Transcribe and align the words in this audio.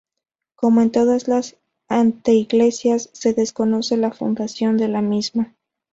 Como 0.55 0.81
en 0.81 0.89
todas 0.91 1.27
las 1.27 1.57
anteiglesias, 1.87 3.11
se 3.13 3.33
desconoce 3.35 3.97
la 3.97 4.11
fundación 4.11 4.77
de 4.77 4.87
la 4.87 5.03
misma. 5.03 5.53